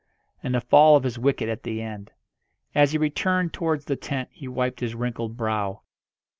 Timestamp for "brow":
5.37-5.83